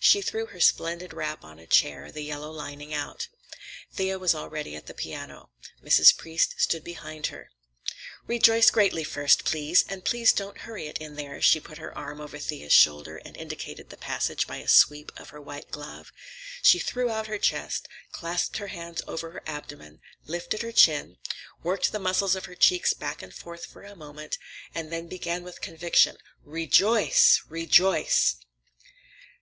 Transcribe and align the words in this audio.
She 0.00 0.22
threw 0.22 0.46
her 0.46 0.58
splendid 0.58 1.12
wrap 1.12 1.44
on 1.44 1.58
a 1.58 1.66
chair, 1.66 2.10
the 2.10 2.22
yellow 2.22 2.50
lining 2.50 2.94
out. 2.94 3.28
Thea 3.92 4.18
was 4.18 4.34
already 4.34 4.74
at 4.74 4.86
the 4.86 4.94
piano. 4.94 5.50
Mrs. 5.84 6.16
Priest 6.16 6.54
stood 6.56 6.82
behind 6.82 7.26
her. 7.26 7.50
"'Rejoice 8.26 8.70
Greatly' 8.70 9.04
first, 9.04 9.44
please. 9.44 9.84
And 9.86 10.02
please 10.02 10.32
don't 10.32 10.56
hurry 10.64 10.86
it 10.86 10.96
in 10.96 11.16
there," 11.16 11.42
she 11.42 11.60
put 11.60 11.76
her 11.76 11.92
arm 11.94 12.22
over 12.22 12.38
Thea's 12.38 12.72
shoulder, 12.72 13.18
and 13.22 13.36
indicated 13.36 13.90
the 13.90 13.98
passage 13.98 14.46
by 14.46 14.56
a 14.56 14.66
sweep 14.68 15.12
of 15.18 15.28
her 15.28 15.42
white 15.42 15.70
glove. 15.70 16.10
She 16.62 16.78
threw 16.78 17.10
out 17.10 17.26
her 17.26 17.36
chest, 17.36 17.86
clasped 18.12 18.56
her 18.56 18.68
hands 18.68 19.02
over 19.06 19.32
her 19.32 19.42
abdomen, 19.46 20.00
lifted 20.24 20.62
her 20.62 20.72
chin, 20.72 21.18
worked 21.62 21.92
the 21.92 21.98
muscles 21.98 22.34
of 22.34 22.46
her 22.46 22.54
cheeks 22.54 22.94
back 22.94 23.20
and 23.20 23.34
forth 23.34 23.66
for 23.66 23.82
a 23.82 23.94
moment, 23.94 24.38
and 24.74 24.90
then 24.90 25.06
began 25.06 25.42
with 25.44 25.60
conviction, 25.60 26.16
"Re 26.44 26.66
jo 26.66 26.92
oice! 26.94 27.42
Re 27.50 27.66
jo 27.66 27.92
oice!" 27.92 28.36